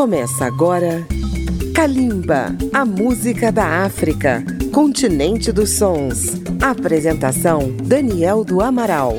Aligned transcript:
Começa 0.00 0.46
agora 0.46 1.06
Kalimba, 1.74 2.56
a 2.72 2.86
música 2.86 3.52
da 3.52 3.84
África, 3.84 4.42
continente 4.72 5.52
dos 5.52 5.76
sons. 5.76 6.40
Apresentação 6.58 7.70
Daniel 7.84 8.42
do 8.42 8.62
Amaral. 8.62 9.18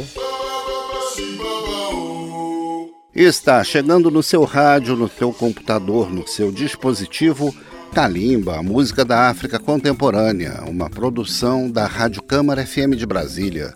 Está 3.14 3.64
chegando 3.64 4.10
no 4.10 4.24
seu 4.24 4.44
rádio, 4.44 4.96
no 4.96 5.08
seu 5.08 5.32
computador, 5.32 6.10
no 6.10 6.28
seu 6.28 6.52
dispositivo 6.52 7.56
Kalimba, 7.94 8.58
a 8.58 8.64
música 8.64 9.06
da 9.06 9.30
África 9.30 9.60
contemporânea, 9.60 10.64
uma 10.66 10.90
produção 10.90 11.70
da 11.70 11.86
Rádio 11.86 12.24
Câmara 12.24 12.66
FM 12.66 12.96
de 12.98 13.06
Brasília, 13.06 13.76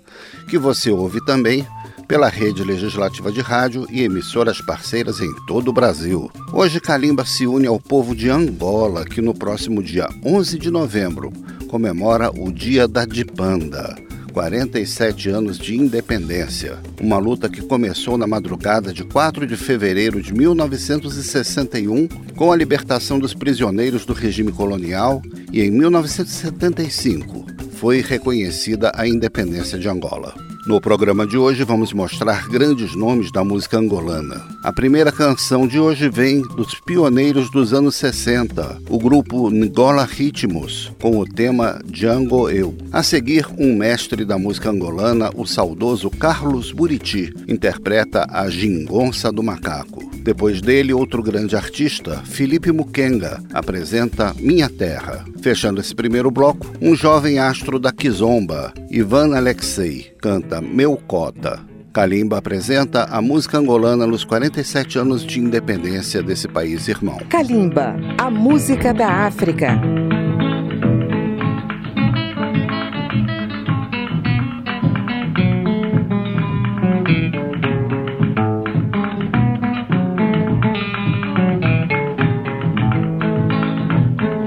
que 0.50 0.58
você 0.58 0.90
ouve 0.90 1.24
também 1.24 1.68
pela 2.08 2.30
rede 2.30 2.64
legislativa 2.64 3.32
de 3.32 3.42
rádio 3.42 3.86
e 3.90 4.04
emissoras 4.04 4.62
parceiras 4.62 5.20
em 5.20 5.34
todo 5.48 5.70
o 5.70 5.74
Brasil. 5.74 6.30
Hoje, 6.54 6.80
Kalimba 6.80 7.26
se 7.26 7.48
une 7.48 7.68
ao 7.68 7.80
povo 7.80 8.16
de 8.16 8.30
Angola, 8.30 9.06
que 9.06 9.22
no 9.22 9.34
próximo 9.34 9.82
dia 9.82 10.08
11 10.24 10.58
de 10.60 10.70
novembro 10.70 11.32
comemora 11.68 12.32
o 12.32 12.52
Dia 12.52 12.88
da 12.88 13.06
Dipanda. 13.06 13.96
47 14.36 15.30
anos 15.30 15.58
de 15.58 15.78
independência. 15.78 16.78
Uma 17.00 17.18
luta 17.18 17.48
que 17.48 17.62
começou 17.62 18.18
na 18.18 18.28
madrugada 18.28 18.92
de 18.92 19.06
4 19.06 19.48
de 19.48 19.56
fevereiro 19.56 20.22
de 20.22 20.34
1961, 20.34 22.06
com 22.36 22.52
a 22.52 22.56
libertação 22.56 23.18
dos 23.18 23.34
prisioneiros 23.34 24.06
do 24.06 24.12
regime 24.12 24.52
colonial, 24.52 25.22
e 25.54 25.62
em 25.62 25.72
1975 25.72 27.46
foi 27.78 28.02
reconhecida 28.02 28.92
a 28.94 29.08
independência 29.08 29.80
de 29.80 29.88
Angola. 29.88 30.34
No 30.66 30.82
programa 30.82 31.28
de 31.28 31.38
hoje 31.38 31.64
vamos 31.64 31.94
mostrar 31.94 32.48
grandes 32.48 32.96
nomes 32.96 33.32
da 33.32 33.44
música 33.44 33.78
angolana. 33.78 34.44
A 34.64 34.74
primeira 34.74 35.12
canção 35.12 35.68
de 35.68 35.80
hoje 35.80 36.10
vem 36.10 36.42
dos 36.42 36.74
pioneiros 36.80 37.52
dos 37.52 37.72
anos 37.72 37.96
60, 37.98 38.82
o 38.90 38.98
grupo 38.98 39.52
Ngola 39.52 40.04
Ritmos, 40.04 40.92
com 41.00 41.20
o 41.20 41.26
tema 41.26 41.80
Django 41.86 42.50
Eu. 42.50 42.76
A 42.92 43.04
seguir, 43.04 43.46
um 43.60 43.76
mestre 43.76 44.26
da 44.26 44.40
música 44.40 44.72
angolana, 44.72 45.30
o 45.36 45.46
saudoso 45.46 46.10
Carlos 46.10 46.72
Buriti, 46.72 47.32
interpreta 47.48 48.26
a 48.28 48.50
Gingonça 48.50 49.32
do 49.32 49.44
Macaco. 49.44 50.04
Depois 50.26 50.60
dele, 50.60 50.92
outro 50.92 51.22
grande 51.22 51.56
artista, 51.56 52.24
Felipe 52.26 52.72
Mukenga, 52.72 53.40
apresenta 53.54 54.34
Minha 54.40 54.68
Terra. 54.68 55.24
Fechando 55.40 55.80
esse 55.80 55.94
primeiro 55.94 56.32
bloco, 56.32 56.66
um 56.82 56.96
jovem 56.96 57.38
astro 57.38 57.78
da 57.78 57.92
Kizomba, 57.92 58.74
Ivan 58.90 59.36
Alexei, 59.36 60.12
canta 60.20 60.55
Meu 60.62 60.98
Cota. 60.98 61.60
Kalimba 61.94 62.38
apresenta 62.38 63.06
a 63.06 63.22
música 63.22 63.58
angolana 63.58 64.06
nos 64.06 64.26
47 64.26 65.00
anos 65.00 65.26
de 65.26 65.40
independência 65.40 66.22
desse 66.22 66.46
país 66.46 66.90
irmão. 66.90 67.20
Kalimba, 67.30 67.96
a 68.18 68.30
música 68.30 68.94
da 68.94 69.10
África. 69.26 69.80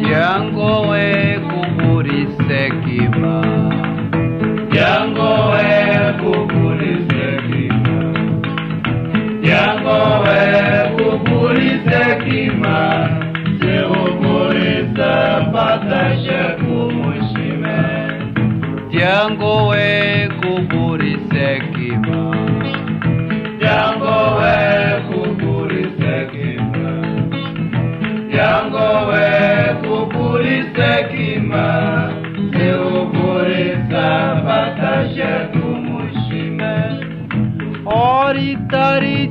Jango 0.00 0.97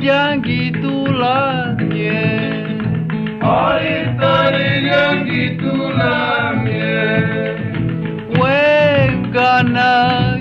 yang 0.07 0.39
gitulannya 0.39 2.23
Ai 3.43 4.07
tari 4.15 4.71
yang 4.87 5.19
gitulannya 5.27 7.03
Wengana 8.39 9.91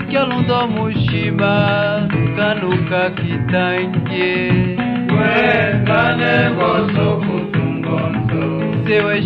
kyalundo 0.07 0.71
mushima 0.71 1.55
kanuka 2.39 3.11
kitanje 3.19 4.31
Wengane 5.11 6.35
gozo 6.55 7.07
kutungonto 7.27 8.43
Sewe 8.87 9.19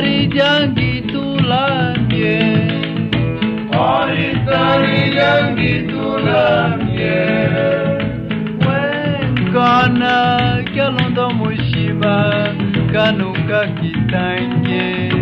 dari 0.00 0.32
janji 0.32 1.04
tulangnya. 1.12 2.40
Tari 3.68 4.28
dari 4.48 5.00
janji 5.12 5.72
tulangnya. 5.92 7.20
Wengkana 8.64 10.16
kyalondo 10.72 11.26
mushiba 11.36 12.16
kanuka 12.92 13.60
kitanje 13.76 15.12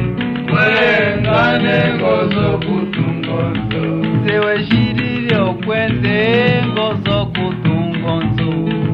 Wengane 0.47 1.78
ngozo 1.99 2.47
kutungozo 2.62 3.83
Sewe 4.27 4.55
shiriri 4.67 5.34
okwende 5.34 6.22
ngozo 6.71 7.27
kutungonzo. 7.34 8.50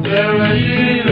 Sewe 0.09 0.49
shiriri 0.65 1.04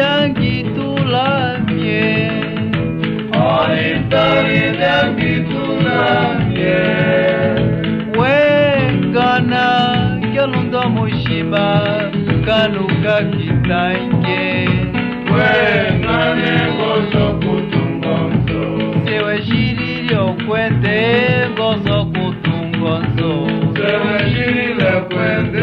begitulah 0.00 1.60
mnie 1.68 2.08
Oni 3.36 3.86
wtedy 4.08 4.60
begitulah 4.80 6.40
mnie 6.48 6.80
Wekana 8.16 9.68
yalundo 10.34 10.82
mushiba 10.88 11.68
kanuka 12.46 13.16
kitange 13.32 14.68
Wekane 15.34 16.54
gozo 16.78 17.26
kutungonzo 17.42 18.62
Sewe 19.04 19.42
shiriri 19.42 20.14
okwende 20.16 20.98
gozo 21.56 22.04
kutungonzo 22.12 23.32
Sewe 23.76 24.16
shiriri 24.32 24.84
okwende 24.96 25.59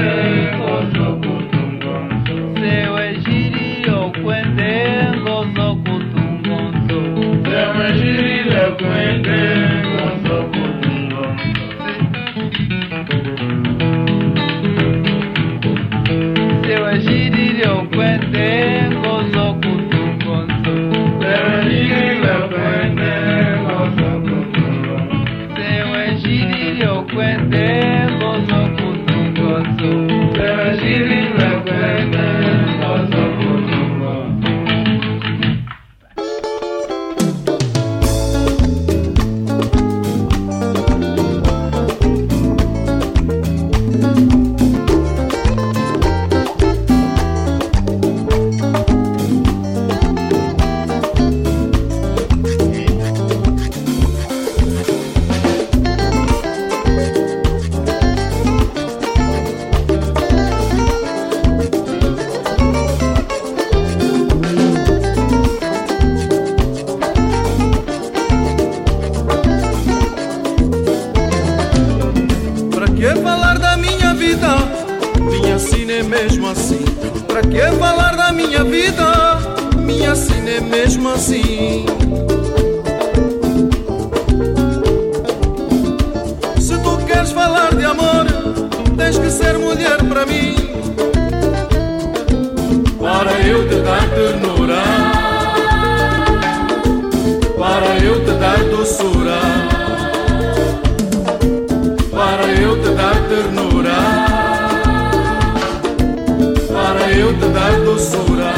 doçura. 107.87 108.53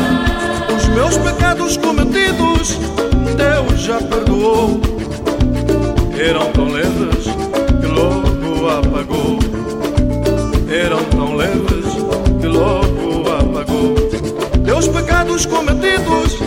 Os 0.75 0.87
meus 0.87 1.17
pecados 1.17 1.77
cometidos, 1.77 2.79
Deus 3.37 3.79
já 3.79 3.97
perdoou. 4.01 4.81
Eram 6.17 6.51
tão 6.51 6.69
leves 6.69 7.25
que 7.79 7.85
logo 7.85 8.69
apagou. 8.69 9.39
Eram 10.67 11.03
tão 11.05 11.35
leves 11.35 11.85
que 12.41 12.47
logo 12.47 13.29
apagou. 13.29 13.95
Teus 14.65 14.87
pecados 14.87 15.45
cometidos 15.45 16.39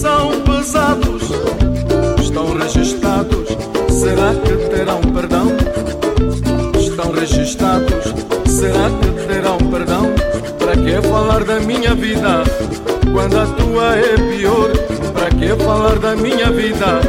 são 0.00 0.40
pesados, 0.40 1.22
estão 2.20 2.58
registados. 2.58 3.56
Será 3.88 4.34
que 4.34 4.68
terão 4.68 5.00
perdão? 5.00 5.46
estão 6.98 7.12
registados. 7.12 8.14
Será 8.46 8.90
que 8.90 9.17
que 10.88 11.02
falar 11.08 11.44
da 11.44 11.60
minha 11.60 11.94
vida 11.94 12.42
quando 13.12 13.38
a 13.38 13.46
tua 13.46 13.94
é 13.96 14.16
pior? 14.16 14.70
Para 15.12 15.28
que 15.30 15.62
falar 15.62 15.98
da 15.98 16.16
minha 16.16 16.50
vida 16.50 17.00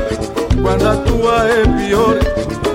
quando 0.62 0.86
a 0.86 0.98
tua 0.98 1.48
é 1.48 1.64
pior? 1.78 2.18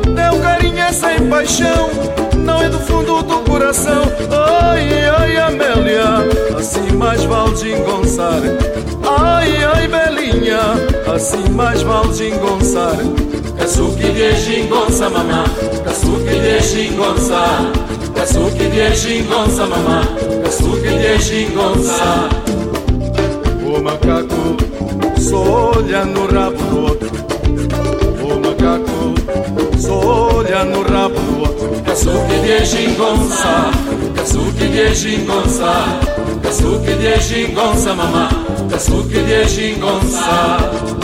Teu 0.03 0.41
carinho 0.41 0.79
é 0.79 0.93
sem 0.93 1.29
paixão, 1.29 1.91
não 2.39 2.63
é 2.63 2.71
do 2.71 2.79
fundo 2.79 3.23
do 3.23 3.39
coração. 3.51 4.03
Ai, 4.63 4.89
ai, 5.19 5.37
Amélia, 5.37 6.57
assim 6.59 6.97
mais 6.97 7.23
vale 7.25 7.51
desengonçar. 7.51 8.41
Ai, 9.07 9.63
ai, 9.63 9.87
Belinha, 9.87 10.61
assim 11.15 11.51
mais 11.51 11.83
vale 11.83 12.09
desengonçar. 12.09 12.97
Kasuki 13.59 14.11
de 14.11 14.35
xingonça, 14.37 15.11
mamá. 15.11 15.45
Kasuki 15.85 16.41
de 16.41 16.63
xingonça. 16.63 17.94
Kasuki 18.25 18.71
de 18.71 18.97
xingonça, 18.97 19.67
mamá. 19.67 20.01
Kasuki 20.43 20.97
de 20.97 21.23
xingonça. 21.23 22.31
O 23.63 23.83
macaco 23.83 24.57
só 25.21 25.37
olha 25.77 26.07
no 26.07 26.27
rabo 26.33 26.57
do 26.57 26.81
outro. 26.85 27.11
O 28.23 28.41
macaco 28.41 29.79
só 29.79 30.39
olha 30.39 30.65
no 30.65 30.83
rabo 30.85 31.21
do 31.21 31.41
outro. 31.41 31.83
Kasuki 31.85 32.39
de 32.47 32.65
xingonça. 32.65 33.71
Kasuki 34.17 34.69
de 34.69 34.95
xingonça. 34.95 35.85
Kasuki 36.43 36.95
de 36.95 37.21
xingonça, 37.21 37.93
mamá. 37.93 38.31
Kasuki 38.71 39.19
de 39.21 39.47
xingonça. 39.47 40.95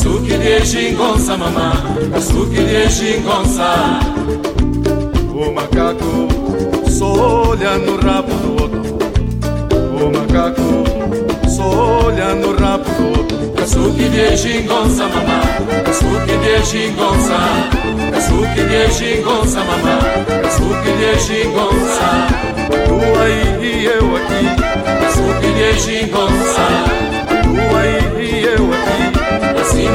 Kasuki 0.00 0.38
de 0.38 0.64
xingonça, 0.64 1.36
mamá, 1.36 1.72
kasuki 2.10 2.64
de 2.64 2.88
xingonça 2.88 4.00
O 5.30 5.52
macaco 5.52 6.26
só 6.88 7.50
olha 7.50 7.76
no 7.76 8.00
rabo 8.00 8.32
do 8.32 8.62
outro. 8.62 8.82
O 10.00 10.10
macaco 10.10 11.48
só 11.50 12.06
olha 12.06 12.34
no 12.34 12.56
rabo 12.56 12.84
do 12.84 13.18
outro. 13.18 13.50
Kasuki 13.54 14.08
de 14.08 14.38
xingonça 14.38 15.06
mamá. 15.06 15.42
Kasuki 15.84 16.36
de 16.44 16.66
xingonça 16.66 17.38
Kasuki 18.10 18.62
de 18.70 18.90
xingonça 18.94 19.58
mamá. 19.58 19.98
Kasuki 20.42 20.92
de 20.96 21.20
xingonça 21.20 22.08
Tu 22.86 23.20
aí 23.20 23.42
e 23.60 23.84
eu 23.84 24.16
aqui. 24.16 24.42
Kasuki 25.02 25.52
de 25.52 25.78
xingonça 25.78 26.66
Tu 27.42 27.76
aí 27.76 28.24
e 28.24 28.44
eu 28.46 28.64
aqui 28.72 28.89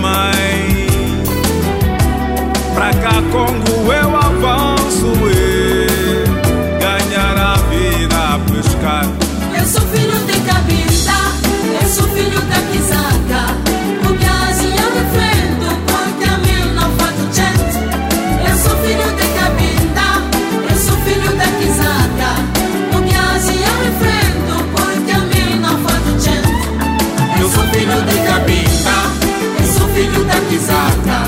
gente 30.59 31.22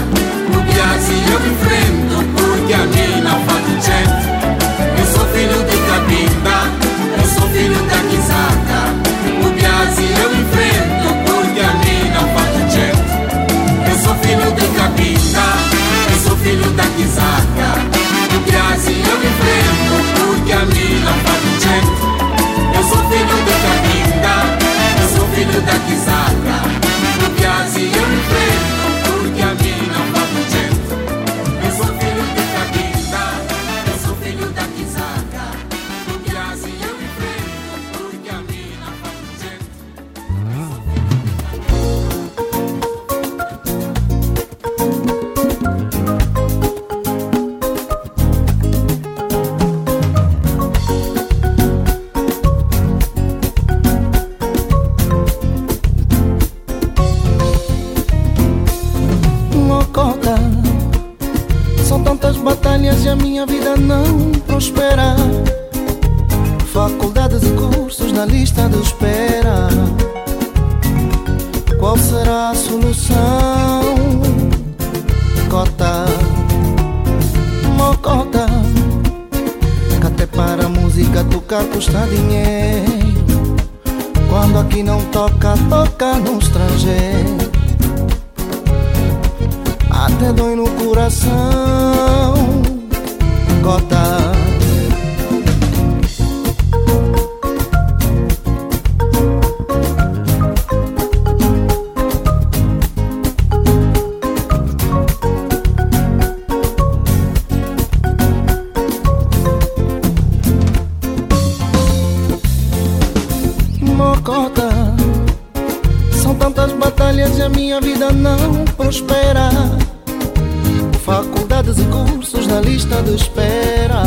faculdades 121.55 121.79
e 121.79 121.85
cursos 121.85 122.47
na 122.47 122.61
lista 122.61 123.01
de 123.03 123.15
espera. 123.15 124.03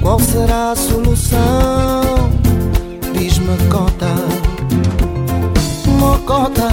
Qual 0.00 0.20
será 0.20 0.70
a 0.72 0.76
solução? 0.76 2.30
Diz-me 3.12 3.56
cota, 3.68 4.06
mocota, 5.98 6.68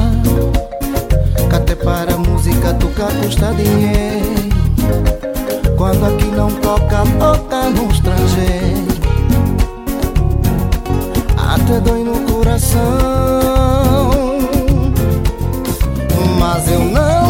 que 1.49 1.55
até 1.55 1.75
para 1.75 2.13
a 2.13 2.17
música 2.17 2.73
tocar 2.75 3.11
custa 3.23 3.53
dinheiro. 3.53 4.49
Quando 5.75 6.05
aqui 6.05 6.25
não 6.25 6.51
toca, 6.51 7.03
toca 7.17 7.69
no 7.69 7.91
estrangeiro. 7.91 8.99
Até 11.37 11.79
dói 11.79 12.03
no 12.03 12.19
coração, 12.31 12.79
mas 16.39 16.71
eu 16.71 16.79
não 16.81 17.28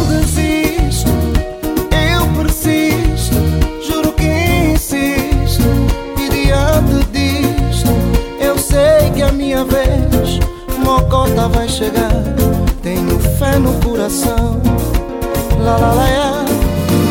Mocota 11.30 11.48
vai 11.50 11.68
chegar. 11.68 12.12
Tenho 12.82 13.20
fé 13.38 13.60
no 13.60 13.74
coração, 13.82 14.60
lá 15.60 15.78
lá 15.78 15.94
lá, 15.94 16.46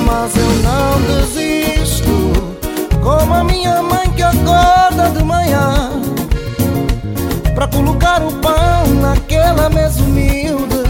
mas 0.06 0.37
eu 0.37 0.50
não 0.62 1.00
desisto. 1.02 2.10
Como 3.02 3.35
a 3.35 3.44
minha 3.44 3.83
mãe 3.83 4.11
que 4.11 4.22
acorda 4.22 5.11
de 5.11 5.22
manhã 5.22 5.90
para 7.54 7.68
colocar 7.68 8.22
o 8.22 8.33
pão 8.33 8.87
naquela 9.00 9.68
mesa 9.68 10.02
humilde. 10.02 10.83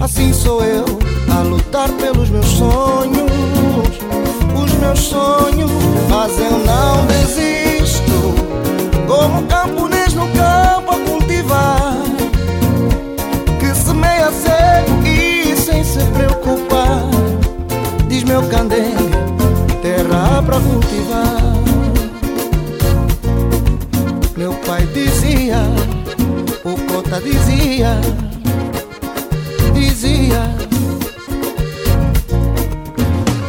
Assim 0.00 0.32
sou 0.32 0.64
eu 0.64 0.84
a 1.30 1.42
lutar 1.42 1.90
pelos 1.92 2.30
meus 2.30 2.46
sonhos, 2.46 3.30
os 4.54 4.72
meus 4.74 5.00
sonhos, 5.00 5.70
mas 6.08 6.38
eu 6.38 6.58
não 6.58 7.06
desisto. 7.06 8.34
Como 9.06 9.42
Candeeiro, 18.50 19.10
terra 19.82 20.42
para 20.42 20.58
cultivar. 20.60 21.58
Meu 24.36 24.54
pai 24.66 24.86
dizia, 24.86 25.58
o 26.64 26.76
cota 26.92 27.20
dizia 27.20 28.00
Dizia 29.74 30.42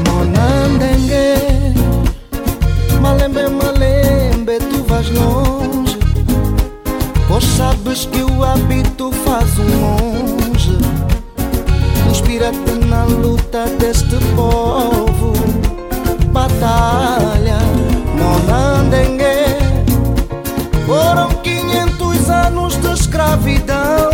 Monandengue 0.07 1.73
Malembe, 2.99 3.47
malembe, 3.49 4.59
tu 4.69 4.83
vais 4.83 5.09
longe. 5.11 5.97
Pois 7.27 7.43
sabes 7.43 8.05
que 8.05 8.21
o 8.23 8.43
hábito 8.43 9.11
faz 9.23 9.57
um 9.59 9.69
monge 9.77 10.48
Inspira-te 12.29 12.85
na 12.85 13.05
luta 13.05 13.65
deste 13.79 14.15
povo. 14.35 15.33
Batalha, 16.31 17.57
monandengue 18.13 19.57
Foram 20.85 21.29
500 21.41 22.29
anos 22.29 22.77
de 22.77 22.93
escravidão. 22.93 24.11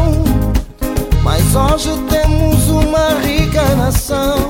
Mas 1.23 1.43
hoje 1.53 1.91
temos 2.09 2.69
uma 2.69 3.19
rica 3.21 3.75
nação. 3.75 4.47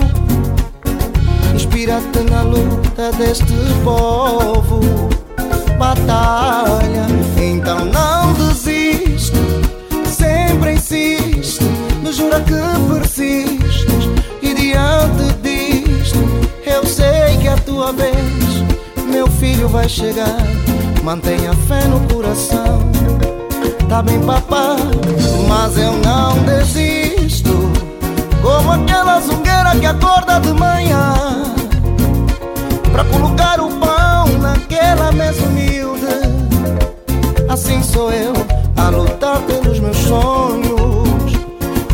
Inspira-te 1.56 2.20
na 2.30 2.44
luta 2.44 3.12
deste 3.14 3.56
povo. 3.84 4.80
Batalha, 5.80 7.08
então 7.36 7.84
não 7.86 8.32
desiste. 8.34 9.42
Sempre 10.06 10.74
insiste. 10.74 11.64
Me 12.04 12.14
jura 12.14 12.40
que 12.42 12.54
persistes 13.06 13.15
sei 17.94 17.94
que 17.94 17.94
a 17.94 17.94
tua 17.94 17.94
vez. 17.94 19.06
Meu 19.12 19.28
filho 19.28 19.68
vai 19.68 19.88
chegar. 19.88 20.38
Mantenha 21.04 21.54
fé 21.68 21.86
no 21.88 22.00
coração. 22.14 22.80
Tá 23.88 24.02
bem 24.02 24.20
papá 24.22 24.76
Mas 25.48 25.78
eu 25.78 25.94
não 25.94 26.38
desisto. 26.44 27.52
Como 28.42 28.72
aquela 28.72 29.20
zungueira 29.22 29.76
que 29.80 29.86
acorda 29.86 30.40
de 30.40 30.54
manhã. 30.54 31.54
Pra 32.92 33.04
colocar 33.06 33.60
o 33.60 33.70
pão 33.80 34.28
naquela 34.40 35.12
mesa 35.12 35.44
humilde. 35.44 36.06
Assim 37.50 37.84
sou 37.84 38.12
eu 38.12 38.34
a 38.78 38.90
lutar 38.90 39.40
pelos 39.42 39.80
meus 39.80 39.98
sonhos. 39.98 41.34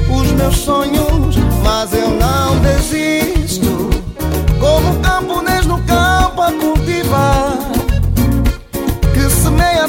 Os 0.09 0.31
meus 0.31 0.55
sonhos, 0.57 1.35
mas 1.63 1.93
eu 1.93 2.09
não 2.11 2.57
desisto. 2.59 3.89
Como 4.59 4.99
camponês 5.01 5.50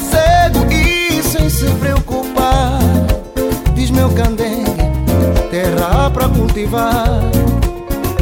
cego 0.03 0.71
e 0.71 1.21
sem 1.23 1.49
se 1.49 1.65
preocupar. 1.75 2.79
Diz 3.73 3.89
meu 3.89 4.09
candengue, 4.09 4.83
terra 5.49 6.09
pra 6.11 6.27
cultivar. 6.29 7.21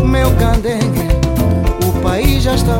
Meu 0.03 0.31
candengue 0.35 1.11
o 1.87 2.01
país 2.01 2.43
já 2.43 2.55
está 2.55 2.75
a 2.75 2.79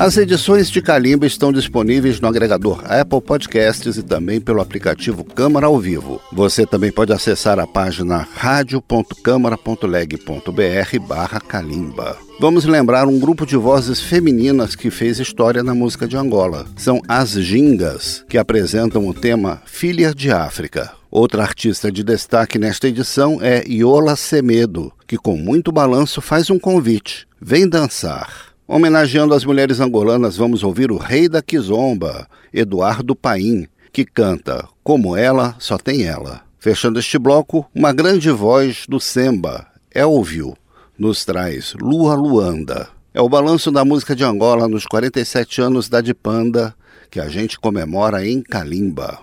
As 0.00 0.16
edições 0.16 0.70
de 0.70 0.80
Calimba 0.80 1.26
estão 1.26 1.52
disponíveis 1.52 2.20
no 2.20 2.28
agregador 2.28 2.82
Apple 2.90 3.20
Podcasts 3.20 3.98
e 3.98 4.02
também 4.02 4.40
pelo 4.40 4.62
aplicativo 4.62 5.22
Câmara 5.22 5.66
ao 5.66 5.78
Vivo. 5.78 6.22
Você 6.32 6.64
também 6.64 6.90
pode 6.90 7.12
acessar 7.12 7.58
a 7.58 7.66
página 7.66 8.26
radio.câmara.leg.br 8.34 10.98
barra 11.06 11.38
Calimba. 11.38 12.16
Vamos 12.40 12.64
lembrar 12.64 13.06
um 13.06 13.18
grupo 13.18 13.44
de 13.44 13.58
vozes 13.58 14.00
femininas 14.00 14.74
que 14.74 14.90
fez 14.90 15.20
história 15.20 15.62
na 15.62 15.74
música 15.74 16.08
de 16.08 16.16
Angola. 16.16 16.64
São 16.78 17.02
as 17.06 17.32
Gingas, 17.32 18.24
que 18.26 18.38
apresentam 18.38 19.06
o 19.06 19.12
tema 19.12 19.60
Filha 19.66 20.14
de 20.14 20.32
África. 20.32 20.92
Outra 21.10 21.42
artista 21.42 21.92
de 21.92 22.02
destaque 22.02 22.58
nesta 22.58 22.88
edição 22.88 23.38
é 23.42 23.62
Iola 23.68 24.16
Semedo, 24.16 24.90
que 25.06 25.18
com 25.18 25.36
muito 25.36 25.70
balanço 25.70 26.22
faz 26.22 26.48
um 26.48 26.58
convite. 26.58 27.28
Vem 27.38 27.68
dançar. 27.68 28.49
Homenageando 28.72 29.34
as 29.34 29.44
mulheres 29.44 29.80
angolanas, 29.80 30.36
vamos 30.36 30.62
ouvir 30.62 30.92
o 30.92 30.96
rei 30.96 31.28
da 31.28 31.42
Kizomba, 31.42 32.28
Eduardo 32.54 33.16
Paim, 33.16 33.66
que 33.92 34.04
canta 34.04 34.64
Como 34.84 35.16
Ela 35.16 35.56
Só 35.58 35.76
Tem 35.76 36.04
Ela. 36.04 36.42
Fechando 36.60 37.00
este 37.00 37.18
bloco, 37.18 37.68
uma 37.74 37.92
grande 37.92 38.30
voz 38.30 38.84
do 38.88 39.00
Semba, 39.00 39.66
Elvio, 39.92 40.56
nos 40.96 41.24
traz 41.24 41.74
Lua 41.80 42.14
Luanda. 42.14 42.86
É 43.12 43.20
o 43.20 43.28
balanço 43.28 43.72
da 43.72 43.84
música 43.84 44.14
de 44.14 44.22
Angola 44.22 44.68
nos 44.68 44.86
47 44.86 45.60
anos 45.60 45.88
da 45.88 46.00
Dipanda, 46.00 46.72
que 47.10 47.18
a 47.18 47.28
gente 47.28 47.58
comemora 47.58 48.24
em 48.24 48.40
Kalimba. 48.40 49.18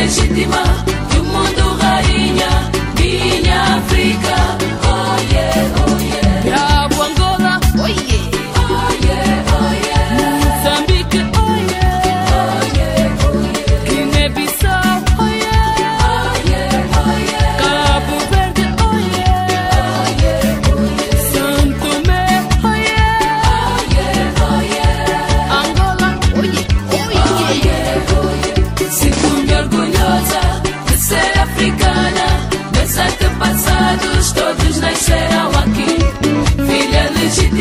legítima. 0.00 0.99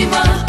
Viva. 0.09 0.48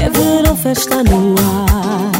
É 0.00 0.10
verão, 0.10 0.56
festa 0.56 1.04
no 1.04 1.34
ar. 1.38 2.12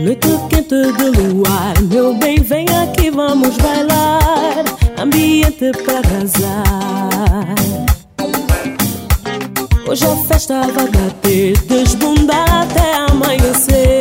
Noite 0.00 0.28
quente 0.48 0.92
de 0.92 1.10
luar. 1.10 1.74
Meu 1.82 2.14
bem, 2.14 2.40
vem 2.40 2.66
aqui, 2.82 3.10
vamos 3.10 3.56
bailar. 3.58 4.64
Ambiente 4.98 5.72
para 5.84 5.98
arrasar 5.98 7.60
Hoje 9.90 10.06
a 10.06 10.16
festa 10.28 10.62
vai 10.68 10.86
bater, 10.86 11.58
desbundar 11.62 12.62
até 12.62 12.94
amanhecer. 12.94 13.99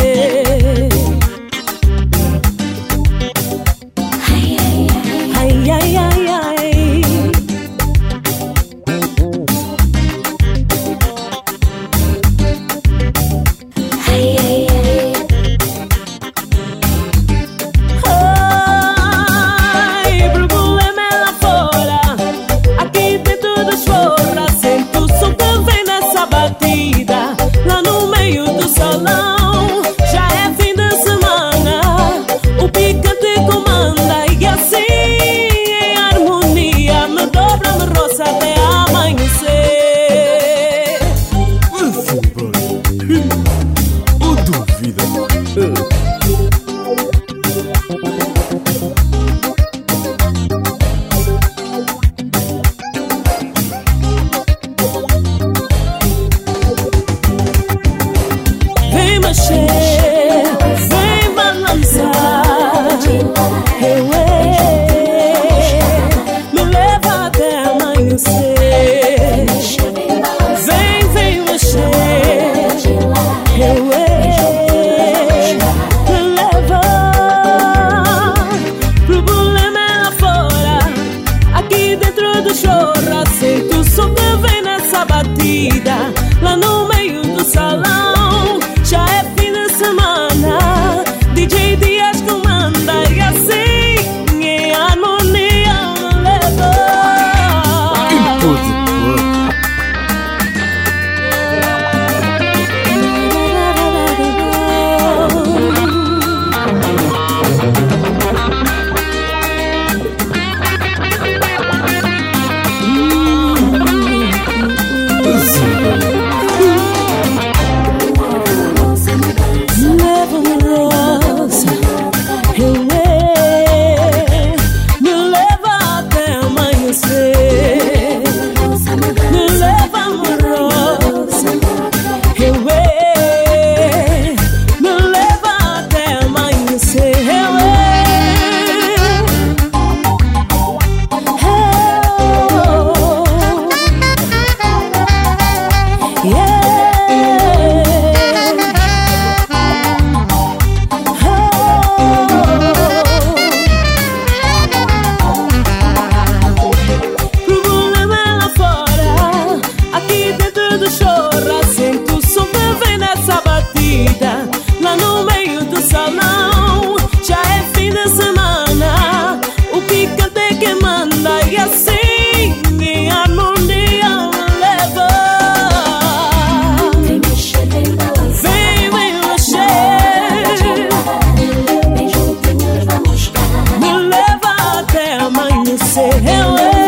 you 185.70 185.78
say 185.78 186.10
hello. 186.24 186.79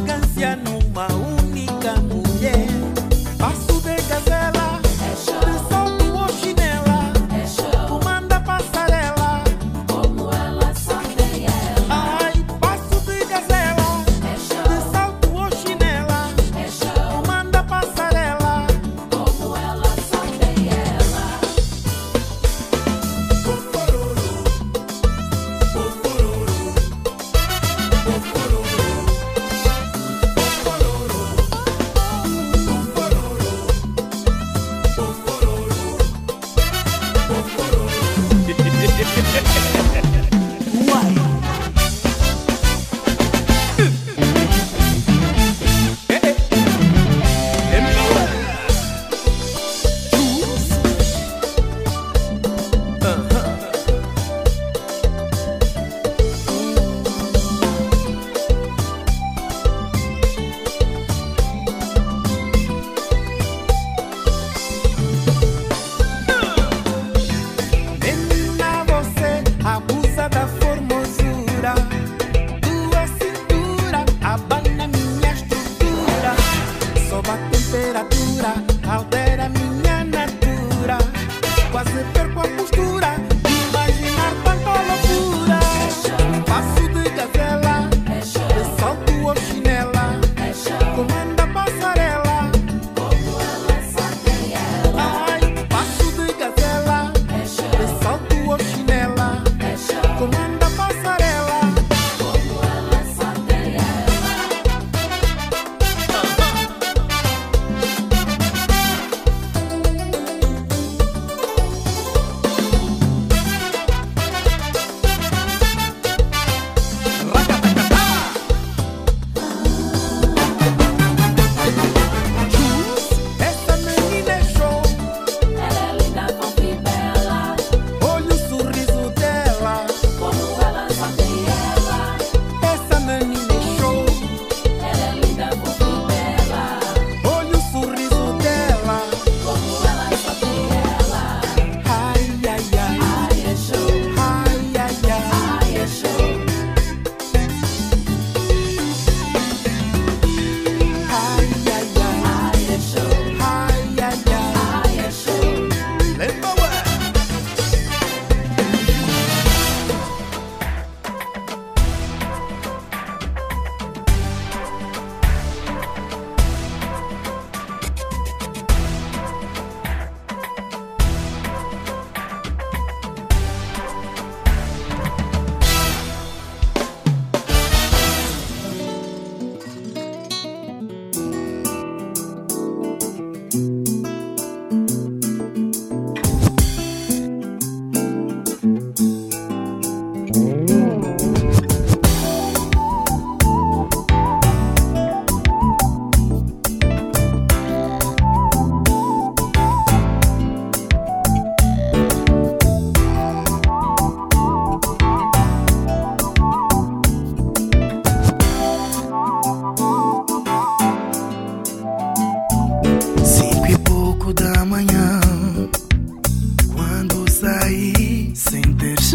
vacancia 0.00 0.56
numa 0.56 1.06
única 1.12 1.94
mulher. 2.00 2.79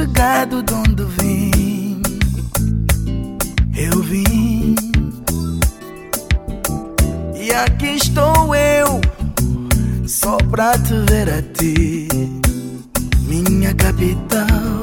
de 0.08 0.62
de 0.62 0.74
onde 0.74 1.04
vim, 1.18 2.02
eu 3.76 4.02
vim. 4.04 4.76
E 7.36 7.52
aqui 7.52 7.96
estou 7.96 8.56
eu, 8.56 9.02
só 10.08 10.38
pra 10.50 10.78
te 10.78 10.94
ver 11.10 11.30
a 11.30 11.42
ti, 11.42 12.08
minha 13.28 13.74
capital. 13.74 14.82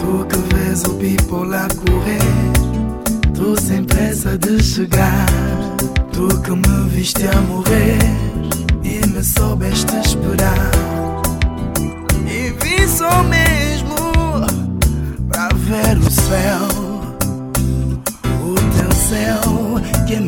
Tu 0.00 0.26
que 0.28 0.54
vês 0.54 0.84
o 0.84 0.94
people 0.94 1.54
a 1.54 1.68
correr, 1.68 3.32
tu 3.34 3.60
sem 3.60 3.84
pressa 3.84 4.38
de 4.38 4.62
chegar. 4.62 5.26
Tu 6.12 6.28
que 6.42 6.50
me 6.52 6.88
viste 6.88 7.26
a 7.26 7.40
morrer 7.42 7.98
e 8.84 9.06
me 9.08 9.24
soubeste 9.24 9.96
esperar. 9.96 11.03
Mesmo 13.22 13.96
pra 15.28 15.48
ver 15.54 15.98
o 15.98 16.10
céu, 16.10 16.68
o 18.42 18.54
teu 18.76 18.92
céu 18.92 19.40
que 20.06 20.14
é 20.14 20.20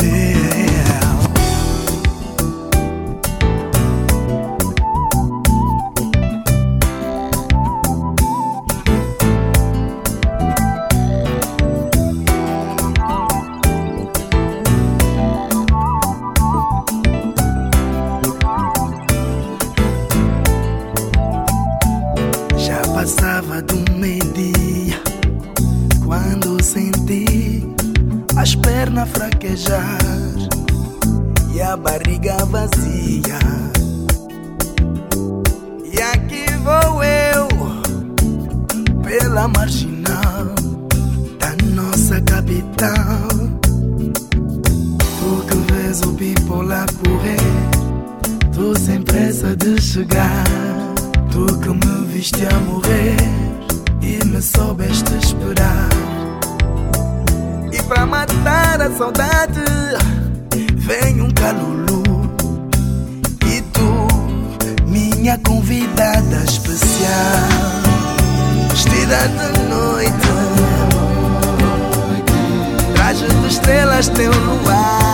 de 69.29 69.59
noite, 69.68 70.29
traje 72.95 73.27
de 73.27 73.49
estrelas, 73.49 74.09
teu 74.09 74.33
luar. 74.33 75.05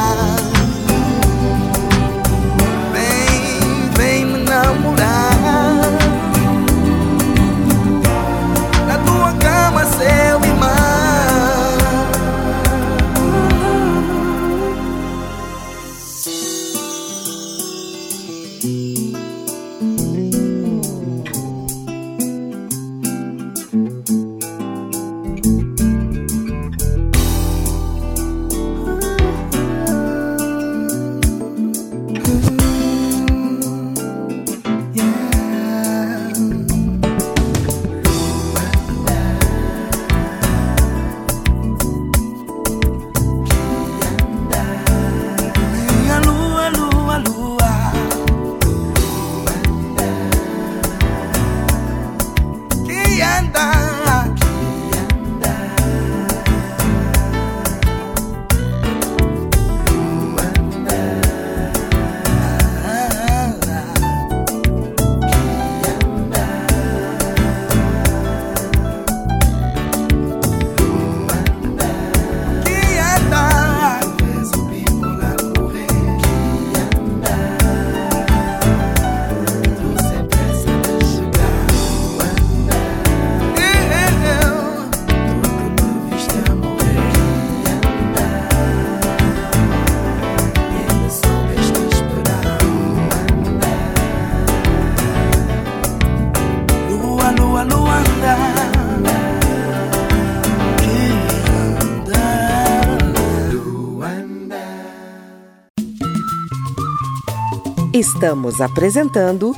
Estamos 107.95 108.63
apresentando 108.63 109.55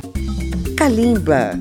Kalimba. 0.77 1.53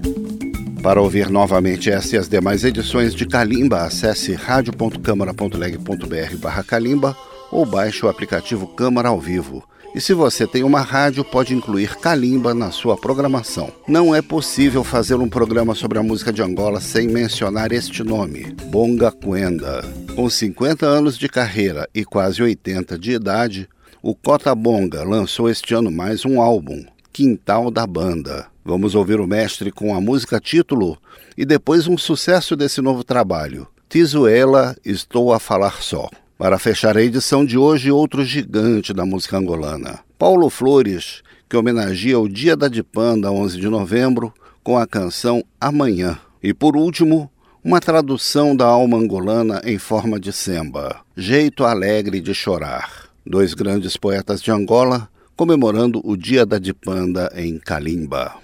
Para 0.81 0.99
ouvir 0.99 1.29
novamente 1.29 1.91
essa 1.91 2.15
e 2.15 2.17
as 2.17 2.27
demais 2.27 2.63
edições 2.63 3.13
de 3.13 3.27
Kalimba, 3.27 3.83
acesse 3.83 4.33
radio.câmara.leg.br 4.33 6.37
barra 6.39 6.63
Kalimba 6.63 7.15
ou 7.51 7.63
baixe 7.63 8.03
o 8.03 8.09
aplicativo 8.09 8.65
Câmara 8.65 9.09
ao 9.09 9.19
Vivo. 9.19 9.63
E 9.93 10.01
se 10.01 10.15
você 10.15 10.47
tem 10.47 10.63
uma 10.63 10.81
rádio, 10.81 11.23
pode 11.23 11.53
incluir 11.53 11.95
Kalimba 11.97 12.55
na 12.55 12.71
sua 12.71 12.97
programação. 12.97 13.71
Não 13.87 14.15
é 14.15 14.23
possível 14.23 14.83
fazer 14.83 15.13
um 15.13 15.29
programa 15.29 15.75
sobre 15.75 15.99
a 15.99 16.03
música 16.03 16.33
de 16.33 16.41
Angola 16.41 16.81
sem 16.81 17.07
mencionar 17.07 17.71
este 17.71 18.03
nome, 18.03 18.51
Bonga 18.71 19.11
Quenda. 19.11 19.85
Com 20.15 20.27
50 20.27 20.87
anos 20.87 21.19
de 21.19 21.29
carreira 21.29 21.87
e 21.93 22.03
quase 22.03 22.41
80 22.41 22.97
de 22.97 23.11
idade, 23.11 23.69
o 24.05 24.13
Cota 24.13 24.53
Bonga 24.53 25.01
lançou 25.05 25.49
este 25.49 25.73
ano 25.73 25.89
mais 25.89 26.25
um 26.25 26.41
álbum, 26.41 26.83
Quintal 27.13 27.71
da 27.71 27.87
Banda. 27.87 28.47
Vamos 28.65 28.95
ouvir 28.95 29.17
o 29.21 29.25
mestre 29.25 29.71
com 29.71 29.95
a 29.95 30.01
música 30.01 30.41
título 30.41 30.97
e 31.37 31.45
depois 31.45 31.87
um 31.87 31.97
sucesso 31.97 32.53
desse 32.53 32.81
novo 32.81 33.01
trabalho, 33.01 33.65
Tizuela 33.87 34.75
Estou 34.83 35.31
a 35.31 35.39
Falar 35.39 35.81
Só. 35.81 36.09
Para 36.37 36.59
fechar 36.59 36.97
a 36.97 37.01
edição 37.01 37.45
de 37.45 37.57
hoje, 37.57 37.91
outro 37.91 38.25
gigante 38.25 38.93
da 38.93 39.05
música 39.05 39.37
angolana, 39.37 40.01
Paulo 40.19 40.49
Flores, 40.49 41.23
que 41.47 41.55
homenageia 41.55 42.19
o 42.19 42.27
Dia 42.27 42.57
da 42.57 42.67
Dipanda, 42.67 43.31
11 43.31 43.57
de 43.57 43.69
novembro, 43.69 44.33
com 44.61 44.77
a 44.77 44.85
canção 44.85 45.41
Amanhã. 45.61 46.19
E 46.43 46.53
por 46.53 46.75
último, 46.75 47.31
uma 47.63 47.79
tradução 47.79 48.53
da 48.53 48.65
alma 48.65 48.97
angolana 48.97 49.61
em 49.63 49.77
forma 49.77 50.19
de 50.19 50.33
samba, 50.33 50.99
Jeito 51.15 51.63
Alegre 51.63 52.19
de 52.19 52.33
Chorar. 52.33 53.12
Dois 53.25 53.53
grandes 53.53 53.95
poetas 53.95 54.41
de 54.41 54.51
Angola 54.51 55.09
comemorando 55.35 56.01
o 56.03 56.17
Dia 56.17 56.45
da 56.45 56.59
Dipanda 56.59 57.31
em 57.35 57.57
Kalimba. 57.57 58.35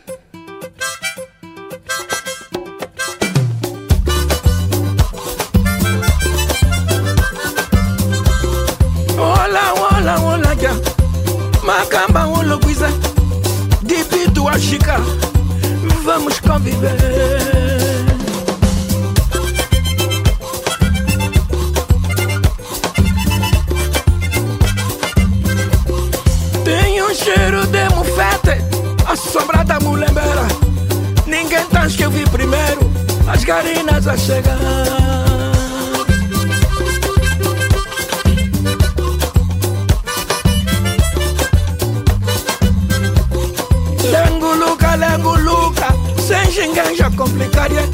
Hola, 9.17 9.73
hola, 9.73 10.19
hola, 10.21 10.53
ya. 10.55 10.73
Macamba, 11.63 12.25
guiza. 12.65 12.87
Dipito, 13.83 14.47
a 14.47 14.57
chica. 14.57 14.95
Vamos 16.05 16.39
conviver. 16.39 17.58
cheiro 27.29 27.65
de 27.67 27.89
mufete 27.95 28.57
A 29.05 29.15
sombra 29.15 29.63
da 29.63 29.79
mulembera 29.79 30.47
Ninguém 31.27 31.63
tá, 31.65 31.81
tens 31.81 31.95
que 31.95 32.03
eu 32.03 32.09
vi 32.09 32.27
primeiro. 32.29 32.91
As 33.27 33.43
garinas 33.43 34.07
a 34.07 34.17
chegar. 34.17 34.57
Lengo 44.11 44.55
Luca, 44.55 44.95
Lengo 44.95 45.37
Luca 45.37 45.87
Sem 46.19 46.67
ninguém 46.67 46.95
já 46.95 47.11
complicaria. 47.11 47.87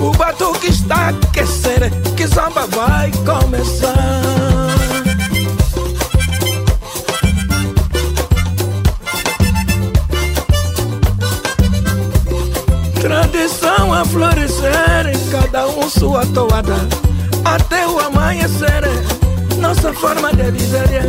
O 0.00 0.10
batuque 0.12 0.70
está 0.70 1.10
aquecendo 1.10 1.90
Que 2.16 2.26
samba 2.26 2.66
vai 2.66 3.10
começar. 3.26 4.59
A 13.92 14.04
florescer, 14.06 15.12
cada 15.30 15.66
um 15.66 15.90
sua 15.90 16.24
toada, 16.24 16.74
até 17.44 17.86
o 17.86 17.98
amanhecer, 17.98 18.82
nossa 19.58 19.92
forma 19.92 20.32
de 20.32 20.50
viver. 20.50 21.02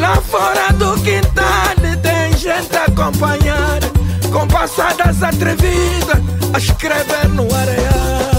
Lá 0.00 0.16
fora 0.22 0.72
do 0.72 1.00
quintal 1.02 1.76
tem 2.02 2.36
gente 2.36 2.76
a 2.76 2.84
acompanhar, 2.84 3.78
com 4.32 4.48
passadas 4.48 5.22
atrevidas, 5.22 6.20
a 6.52 6.58
escrever 6.58 7.28
no 7.28 7.44
areal. 7.54 8.35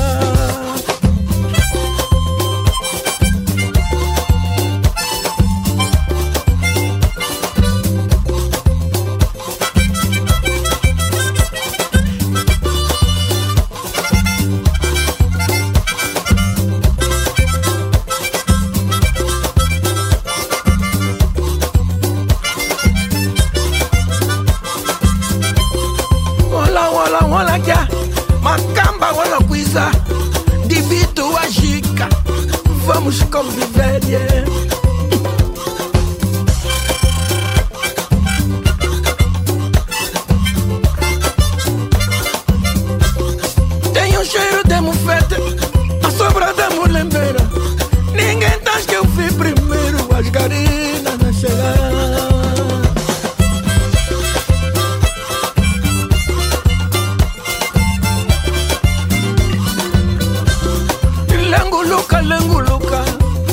Lenguluca 62.39 63.03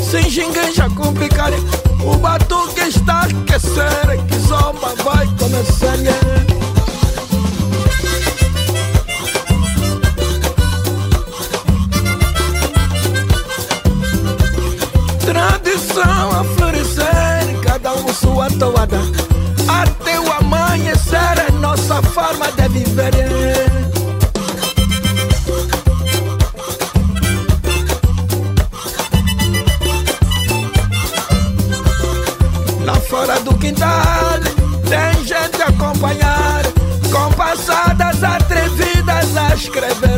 Sem 0.03 0.29
já 0.31 0.89
complicar 0.91 1.51
O 2.05 2.17
batuque 2.17 2.81
está 2.81 3.21
a 3.21 3.25
aquecer 3.25 4.25
Que 4.29 4.39
zomba 4.41 4.95
vai 5.03 5.27
começar. 5.39 5.95
Tradição 15.21 16.41
a 16.41 16.45
florescer 16.57 17.61
Cada 17.63 17.95
um 17.95 18.09
sua 18.13 18.51
toada. 18.51 18.99
Até 19.69 20.21
o 20.21 20.33
amanhecer 20.33 21.49
É 21.49 21.53
nossa 21.53 22.03
forma 22.03 22.51
de 22.53 22.69
viver 22.69 23.64
quintal 33.85 34.41
tem 34.89 35.25
gente 35.25 35.63
acompanhar 35.63 36.63
Com 37.13 37.33
passadas 37.35 38.23
atrevidas 38.23 39.37
a 39.37 39.55
escrever 39.55 40.14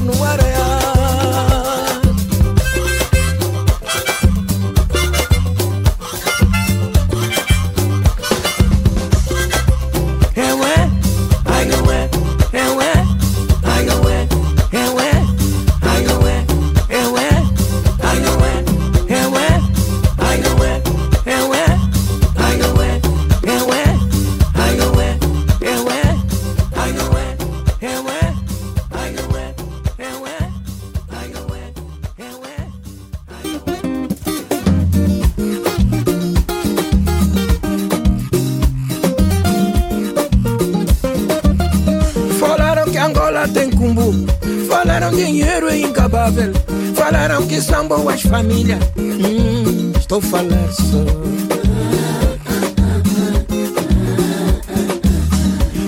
Estou 50.17 50.31
falando 50.31 50.73
só. 50.73 51.05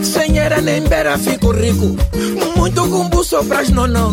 Sem 0.02 0.38
era 0.38 0.60
nem 0.60 0.82
beira 0.82 1.16
fico 1.16 1.50
rico, 1.50 1.96
muito 2.54 2.86
cumbu 2.90 3.24
só 3.24 3.42
pras 3.42 3.70
nonó, 3.70 4.12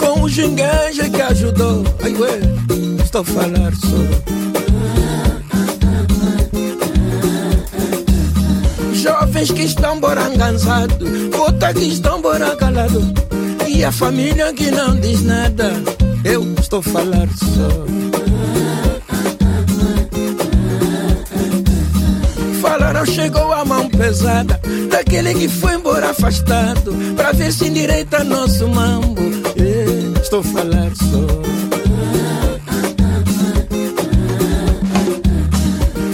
com 0.00 0.22
o 0.22 0.28
gingueja 0.28 1.08
que 1.08 1.22
ajudou. 1.22 1.84
Ai 2.02 2.12
ué, 2.12 2.40
estou 3.04 3.22
falando 3.22 3.76
só. 3.76 4.02
Jovens 8.92 9.52
que 9.52 9.62
estão 9.62 10.00
borangançados, 10.00 11.08
puta 11.30 11.72
que 11.72 11.84
estão 11.84 12.20
bora 12.20 12.56
calado 12.56 13.00
E 13.68 13.84
a 13.84 13.92
família 13.92 14.52
que 14.52 14.72
não 14.72 14.96
diz 14.96 15.22
nada, 15.22 15.72
eu 16.24 16.52
estou 16.58 16.82
falando 16.82 17.30
só 17.38 18.31
chegou 23.12 23.52
a 23.52 23.64
mão 23.64 23.88
pesada 23.88 24.58
Daquele 24.90 25.34
que 25.34 25.48
foi 25.48 25.74
embora 25.74 26.10
afastado 26.10 26.92
Pra 27.14 27.32
ver 27.32 27.52
se 27.52 27.66
endireita 27.68 28.24
nosso 28.24 28.66
mambo. 28.68 29.20
Yeah, 29.56 30.20
Estou 30.20 30.42
falando 30.42 30.96
só. 30.96 31.42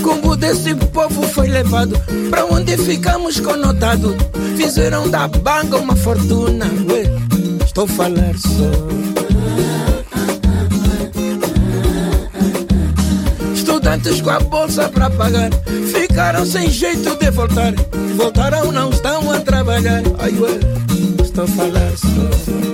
Combo 0.03 0.36
desse 0.36 0.74
povo 0.74 1.22
foi 1.28 1.49
levado 1.49 1.94
Pra 2.30 2.44
onde 2.46 2.76
ficamos 2.76 3.38
conotado 3.38 4.16
Fizeram 4.57 5.09
da 5.09 5.28
banga 5.28 5.76
uma 5.76 5.94
fortuna. 5.94 6.66
Ué, 6.90 7.05
Estou 7.64 7.86
falando 7.86 8.38
só 8.38 9.18
Estudantes 13.89 14.20
com 14.20 14.28
a 14.28 14.39
bolsa 14.39 14.86
pra 14.91 15.09
pagar 15.09 15.49
Ficaram 15.95 16.45
sem 16.45 16.68
jeito 16.68 17.16
de 17.16 17.30
voltar. 17.30 17.72
Voltaram, 18.16 18.70
não 18.70 18.91
estão 18.91 19.30
a 19.32 19.41
trabalhar. 19.41 20.03
Ai, 20.18 20.32
ué, 20.39 20.51
estou 21.22 21.47
falando 21.47 22.68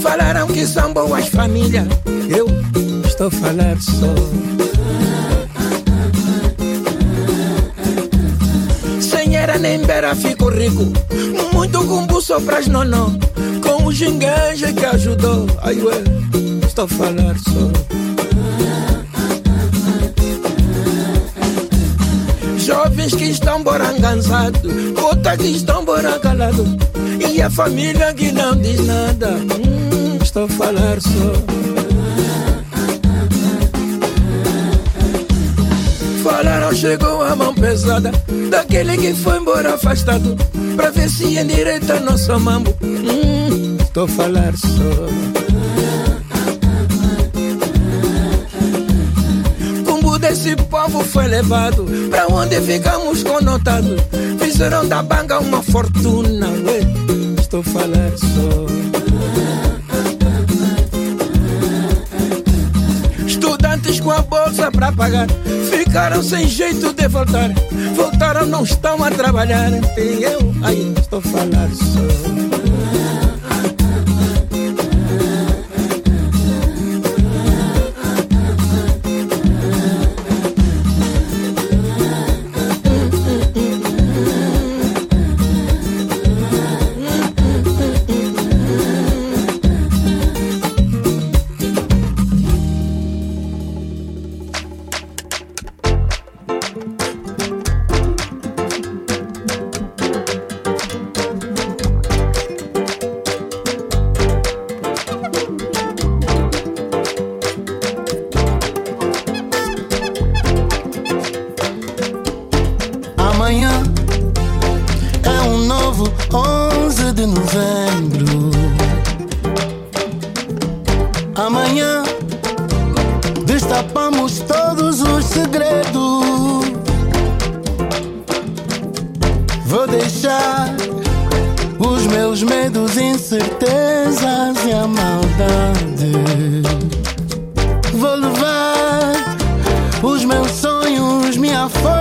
Falaram 0.00 0.46
que 0.46 0.66
são 0.66 0.94
boas 0.94 1.28
famílias. 1.28 1.86
Eu 2.26 2.46
estou 3.06 3.30
falar 3.30 3.76
só. 3.78 4.14
Sem 8.98 9.36
era 9.36 9.58
nem 9.58 9.84
beira, 9.84 10.14
fico 10.14 10.48
rico. 10.48 10.90
Muito 11.52 11.84
gumbo 11.84 12.18
só 12.22 12.40
pras 12.40 12.66
nonó. 12.66 13.10
Com 13.62 13.84
o 13.84 13.92
gingueja 13.92 14.72
que 14.72 14.86
ajudou. 14.86 15.46
Ai, 15.60 15.76
ué, 15.82 16.02
estou 16.66 16.88
falar 16.88 17.36
só. 17.38 17.96
Jovens 22.56 23.14
que 23.14 23.24
estão 23.24 23.62
borangansados, 23.62 24.72
outras 24.96 25.36
que 25.36 25.48
estão 25.48 25.84
boracalados. 25.84 26.66
E 27.36 27.42
a 27.42 27.50
família 27.50 28.14
que 28.14 28.32
não 28.32 28.56
diz 28.56 28.80
nada. 28.86 29.32
Hum, 29.32 30.16
estou 30.22 30.44
a 30.44 30.48
falar 30.48 30.98
só. 31.02 31.32
Falaram, 36.22 36.74
chegou 36.74 37.22
a 37.22 37.36
mão 37.36 37.54
pesada 37.54 38.10
Daquele 38.50 38.96
que 38.96 39.14
foi 39.14 39.36
embora 39.38 39.74
afastado 39.74 40.34
Pra 40.74 40.90
ver 40.90 41.08
se 41.08 41.38
endireita 41.38 42.00
nosso 42.00 42.40
mambo 42.40 42.74
hum, 42.82 43.76
Estou 43.80 44.04
a 44.04 44.08
falar 44.08 44.52
só 44.56 45.06
Cumbo 49.84 50.18
desse 50.18 50.56
povo 50.56 51.04
foi 51.04 51.28
levado 51.28 51.86
Pra 52.10 52.26
onde 52.26 52.60
ficamos 52.60 53.22
conotados 53.22 54.00
Fizeram 54.40 54.88
da 54.88 55.04
banga 55.04 55.38
uma 55.38 55.62
fortuna 55.62 56.48
ué, 56.48 57.05
A 57.56 57.62
falar 57.62 58.12
só. 58.18 58.66
Estudantes 63.26 63.98
com 63.98 64.10
a 64.10 64.20
bolsa 64.20 64.70
pra 64.70 64.92
pagar 64.92 65.26
Ficaram 65.70 66.22
sem 66.22 66.46
jeito 66.46 66.92
de 66.92 67.08
voltar. 67.08 67.50
Voltaram, 67.94 68.44
não 68.44 68.62
estão 68.62 69.02
a 69.02 69.10
trabalhar. 69.10 69.70
E 69.96 70.22
eu 70.22 70.54
aí 70.62 70.92
estou 70.98 71.20
a 71.20 71.22
falar 71.22 71.70
só 71.72 72.55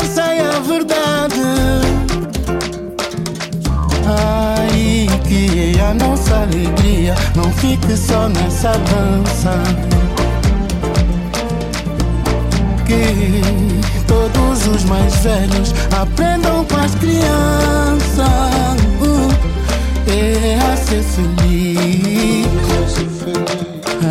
e 0.08 0.40
a 0.40 0.60
verdade. 0.60 1.42
Ai, 4.06 5.08
que 5.28 5.80
a 5.82 5.94
nossa 5.94 6.36
alegria 6.36 7.14
não 7.36 7.52
fique 7.52 7.98
só 7.98 8.30
nessa 8.30 8.72
dança. 8.72 9.62
Que 12.86 13.42
todos 14.06 14.68
os 14.68 14.86
mais 14.86 15.16
velhos 15.18 15.74
aprendam 16.00 16.64
com 16.66 16.78
as 16.78 16.96
crianças. 16.96 18.26
Uh, 19.02 19.30
é 20.08 20.58
a 20.72 20.78
ser 20.78 21.04
feliz, 21.04 22.48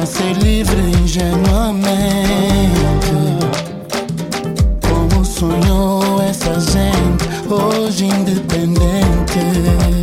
a 0.02 0.06
ser 0.06 0.34
livre 0.42 0.82
ingenuamente 1.02 3.33
sonhou 5.44 6.22
essa 6.22 6.58
gente 6.60 7.28
hoje 7.50 8.06
independente. 8.06 9.93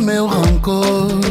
Meu 0.00 0.26
rancor 0.26 1.23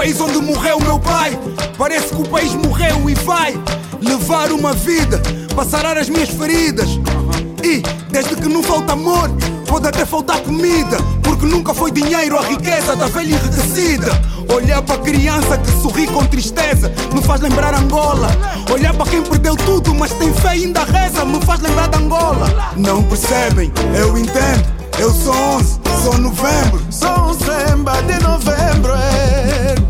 país 0.00 0.18
onde 0.18 0.38
morreu 0.38 0.80
meu 0.80 0.98
pai. 0.98 1.38
Parece 1.76 2.14
que 2.14 2.22
o 2.22 2.26
país 2.26 2.54
morreu 2.54 3.10
e 3.10 3.14
vai 3.16 3.60
levar 4.00 4.50
uma 4.50 4.72
vida 4.72 5.20
para 5.54 6.00
as 6.00 6.08
minhas 6.08 6.30
feridas. 6.30 6.88
E 7.62 7.82
desde 8.10 8.34
que 8.34 8.48
não 8.48 8.62
falta 8.62 8.94
amor, 8.94 9.28
pode 9.66 9.86
até 9.86 10.06
faltar 10.06 10.40
comida, 10.40 10.96
porque 11.22 11.44
nunca 11.44 11.74
foi 11.74 11.90
dinheiro 11.90 12.38
a 12.38 12.40
riqueza 12.40 12.96
da 12.96 13.08
velha 13.08 13.34
enriquecida. 13.34 14.10
Olhar 14.50 14.80
para 14.80 14.96
criança 15.02 15.58
que 15.58 15.70
sorri 15.82 16.06
com 16.06 16.24
tristeza 16.24 16.90
me 17.12 17.20
faz 17.20 17.42
lembrar 17.42 17.74
Angola. 17.74 18.30
Olhar 18.72 18.94
para 18.94 19.10
quem 19.10 19.22
perdeu 19.22 19.54
tudo, 19.54 19.94
mas 19.94 20.14
tem 20.14 20.32
fé 20.32 20.56
e 20.56 20.64
ainda 20.64 20.82
reza, 20.82 21.26
me 21.26 21.42
faz 21.42 21.60
lembrar 21.60 21.88
de 21.88 21.98
Angola. 21.98 22.72
Não 22.74 23.02
percebem? 23.02 23.70
Eu 23.94 24.16
entendo. 24.16 24.64
Eu 24.98 25.12
sou 25.12 25.34
11, 25.34 25.80
sou 26.02 26.18
novembro. 26.18 26.80
Sou 26.90 27.10
um 27.10 27.34
samba 27.34 28.00
de 28.02 28.18
novembro. 28.22 28.94
é. 28.94 29.89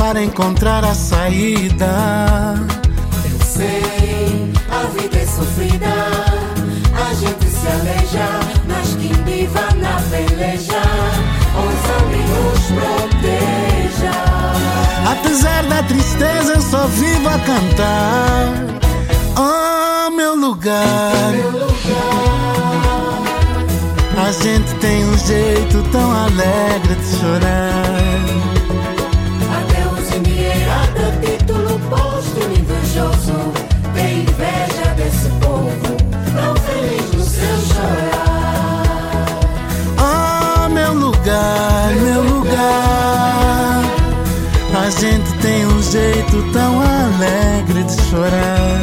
para 0.00 0.24
encontrar 0.24 0.82
a 0.82 0.94
saída. 0.94 1.86
Eu 3.22 3.46
sei, 3.46 4.50
a 4.70 4.86
vida 4.98 5.18
é 5.18 5.26
sofrida, 5.26 5.86
a 5.86 7.14
gente 7.14 7.44
se 7.44 7.66
aleja, 7.66 8.26
mas 8.66 8.94
quem 8.94 9.12
viva 9.24 9.60
na 9.76 10.00
peleja, 10.08 10.80
os 11.60 11.80
amigos 12.00 12.60
proteja. 12.80 14.14
Apesar 15.12 15.64
da 15.64 15.82
tristeza, 15.82 16.54
eu 16.54 16.62
só 16.62 16.86
vivo 16.86 17.28
a 17.28 17.38
cantar. 17.40 18.54
Oh, 19.36 20.10
meu 20.12 20.34
lugar. 20.34 21.34
A 24.16 24.32
gente 24.32 24.74
tem 24.76 25.04
um 25.04 25.18
jeito 25.18 25.82
tão 25.92 26.10
alegre 26.10 26.94
de 26.94 27.18
chorar. 27.18 28.49
A 44.90 45.00
gente 45.00 45.32
tem 45.34 45.64
um 45.66 45.82
jeito 45.84 46.52
tão 46.52 46.80
alegre 46.80 47.84
de 47.84 48.02
chorar. 48.10 48.80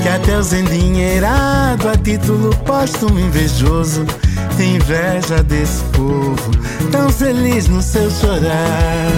Que 0.00 0.08
até 0.08 0.38
os 0.38 0.52
endinheirados 0.52 1.84
a 1.84 1.96
título 1.96 2.54
póstumo 2.58 3.18
invejoso 3.18 4.06
tem 4.56 4.76
inveja 4.76 5.42
desse 5.42 5.82
povo 5.86 6.36
tão 6.92 7.10
feliz 7.10 7.66
no 7.66 7.82
seu 7.82 8.08
chorar. 8.12 9.10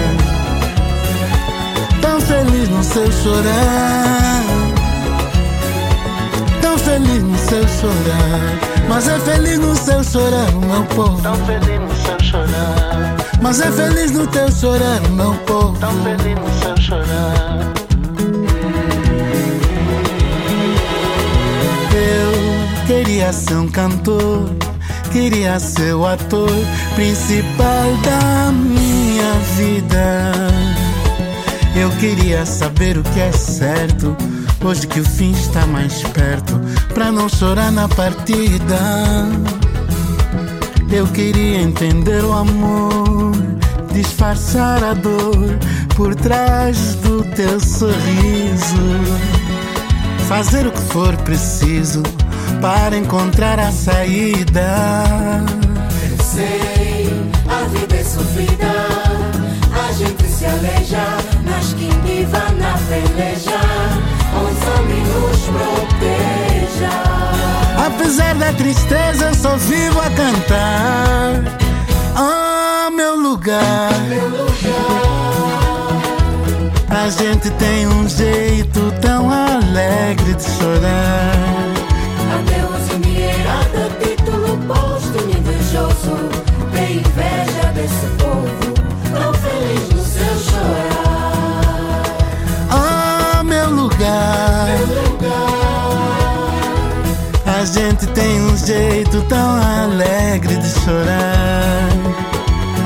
Tão 2.00 2.18
feliz 2.18 2.68
no 2.70 2.82
seu 2.82 3.12
chorar. 3.12 4.42
Tão 6.62 6.78
feliz 6.78 7.22
no 7.22 7.38
seu 7.38 7.68
chorar. 7.68 8.88
Mas 8.88 9.06
é 9.06 9.18
feliz 9.20 9.58
no 9.58 9.76
seu 9.76 10.02
chorar, 10.02 10.50
meu 10.52 10.82
povo. 10.84 11.20
Tão 11.20 11.36
feliz 11.44 11.78
no 11.78 11.94
seu 11.94 12.18
chorar. 12.24 12.47
Mas 13.40 13.60
é 13.60 13.70
feliz 13.70 14.10
no 14.12 14.26
teu 14.26 14.50
chorar, 14.50 15.00
meu 15.10 15.34
povo. 15.46 15.78
Tão 15.78 15.92
feliz 16.02 16.38
no 16.38 16.62
seu 16.62 16.76
chorar. 16.76 17.72
Eu 21.94 22.86
queria 22.86 23.32
ser 23.32 23.54
um 23.54 23.68
cantor, 23.68 24.50
queria 25.12 25.58
ser 25.58 25.94
o 25.94 26.06
ator 26.06 26.50
principal 26.94 27.96
da 28.04 28.52
minha 28.52 29.32
vida. 29.56 30.32
Eu 31.76 31.90
queria 32.00 32.44
saber 32.44 32.98
o 32.98 33.02
que 33.02 33.20
é 33.20 33.30
certo, 33.30 34.16
hoje 34.64 34.86
que 34.86 35.00
o 35.00 35.04
fim 35.04 35.30
está 35.30 35.64
mais 35.64 36.02
perto, 36.02 36.60
pra 36.92 37.12
não 37.12 37.28
chorar 37.28 37.70
na 37.70 37.88
partida. 37.88 38.78
Eu 40.90 41.06
queria 41.08 41.60
entender 41.60 42.24
o 42.24 42.32
amor, 42.32 43.32
disfarçar 43.92 44.82
a 44.82 44.94
dor 44.94 45.58
por 45.96 46.14
trás 46.14 46.94
do 46.96 47.22
teu 47.34 47.60
sorriso 47.60 49.28
fazer 50.28 50.66
o 50.66 50.70
que 50.70 50.80
for 50.92 51.16
preciso 51.18 52.02
para 52.60 52.98
encontrar 52.98 53.58
a 53.58 53.72
saída. 53.72 54.62
Eu 56.10 56.22
sei, 56.22 57.08
a 57.48 57.66
vida 57.68 57.96
é 57.96 58.04
sofrida, 58.04 58.66
a 59.72 59.92
gente 59.92 60.24
se 60.24 60.44
aleja, 60.44 61.02
mas 61.46 61.72
quem 61.72 61.90
viva 62.02 62.44
na 62.58 62.74
peleja, 62.88 63.58
os 64.36 64.58
amigos 64.78 65.40
proteja. 65.48 67.37
Apesar 67.86 68.34
da 68.34 68.52
tristeza, 68.52 69.26
eu 69.26 69.34
só 69.34 69.56
vivo 69.56 70.00
a 70.00 70.10
cantar. 70.10 71.42
Oh, 72.16 72.90
meu 72.90 73.16
lugar. 73.16 73.90
A 76.90 77.10
gente 77.10 77.50
tem 77.52 77.86
um 77.86 78.08
jeito 78.08 78.92
tão 79.00 79.30
alegre 79.30 80.34
de 80.34 80.42
chorar. 80.42 81.32
Adeus, 82.34 82.94
endinheirada, 82.94 83.90
título 84.02 84.58
posto, 84.66 85.18
invejoso. 85.24 86.28
Tem 86.72 86.96
inveja 86.96 87.72
desse 87.74 88.17
A 97.58 97.64
gente 97.64 98.06
tem 98.12 98.40
um 98.40 98.56
jeito 98.56 99.20
tão 99.22 99.56
alegre 99.82 100.54
de 100.58 100.68
chorar. 100.68 101.88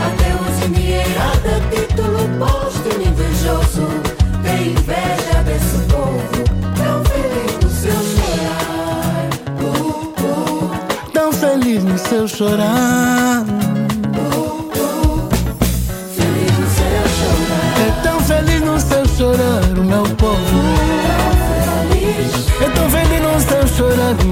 Adeus, 0.07 0.65
endinheirada, 0.67 1.61
título 1.71 2.27
posto, 2.39 2.89
invejoso. 2.89 3.87
Tem 4.43 4.69
inveja 4.71 5.43
desse 5.45 5.77
povo, 5.91 6.43
tão 6.75 7.05
feliz 7.05 7.53
no 7.63 7.69
seu 7.69 8.01
chorar. 8.17 9.29
Uh, 9.61 10.15
uh, 10.23 11.11
Tão 11.13 11.31
feliz 11.35 11.85
no 11.85 11.99
seu 11.99 12.27
chorar. 12.27 13.42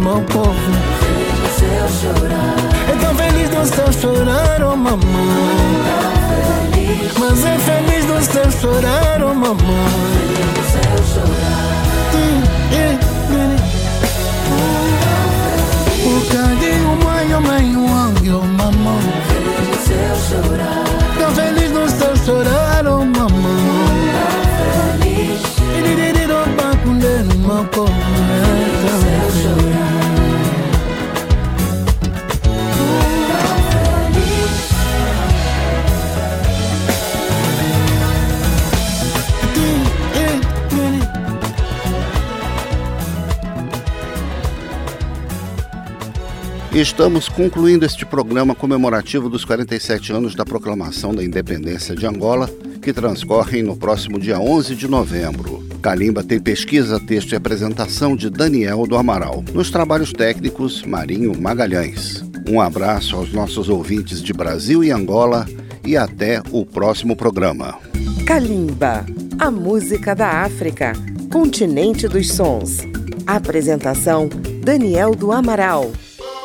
Meu 0.00 0.20
povo. 0.22 0.54
feliz 1.00 1.52
seu 1.56 1.88
chorar. 2.00 2.56
É 2.88 2.96
tão 3.00 3.14
feliz 3.14 3.50
no 3.50 3.66
seu 3.66 3.92
chorar, 3.92 4.62
oh 4.62 4.76
mamãe. 4.76 5.00
Feliz 6.72 7.18
Mas 7.18 7.44
é 7.44 7.58
feliz 7.58 8.04
no 8.06 8.22
seu 8.22 8.50
chorar, 8.50 9.22
oh 9.22 9.34
mamãe. 9.34 9.56
no 10.46 10.64
seu 10.70 11.04
chorar. 11.12 11.70
O 16.02 16.20
carinho, 16.32 16.96
mãe, 17.04 17.34
oh 17.34 17.40
mãe, 17.40 17.76
oh 18.32 18.42
mamãe. 18.42 19.12
Feliz 19.28 19.80
seu 19.84 20.40
chorar. 20.40 20.79
Estamos 46.80 47.28
concluindo 47.28 47.84
este 47.84 48.06
programa 48.06 48.54
comemorativo 48.54 49.28
dos 49.28 49.44
47 49.44 50.14
anos 50.14 50.34
da 50.34 50.46
proclamação 50.46 51.14
da 51.14 51.22
independência 51.22 51.94
de 51.94 52.06
Angola, 52.06 52.48
que 52.80 52.90
transcorrem 52.90 53.62
no 53.62 53.76
próximo 53.76 54.18
dia 54.18 54.40
11 54.40 54.74
de 54.74 54.88
novembro. 54.88 55.62
Calimba 55.82 56.24
tem 56.24 56.40
pesquisa, 56.40 56.98
texto 56.98 57.32
e 57.32 57.36
apresentação 57.36 58.16
de 58.16 58.30
Daniel 58.30 58.86
do 58.86 58.96
Amaral. 58.96 59.44
Nos 59.52 59.70
trabalhos 59.70 60.10
técnicos, 60.10 60.82
Marinho 60.82 61.38
Magalhães. 61.38 62.24
Um 62.48 62.58
abraço 62.62 63.14
aos 63.14 63.30
nossos 63.30 63.68
ouvintes 63.68 64.22
de 64.22 64.32
Brasil 64.32 64.82
e 64.82 64.90
Angola 64.90 65.46
e 65.84 65.98
até 65.98 66.40
o 66.50 66.64
próximo 66.64 67.14
programa. 67.14 67.78
Calimba, 68.26 69.04
a 69.38 69.50
música 69.50 70.14
da 70.14 70.44
África, 70.44 70.94
continente 71.30 72.08
dos 72.08 72.32
sons. 72.32 72.78
Apresentação: 73.26 74.30
Daniel 74.64 75.14
do 75.14 75.30
Amaral. 75.30 75.92